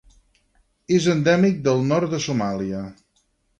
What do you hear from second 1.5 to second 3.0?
del nord de Somàlia.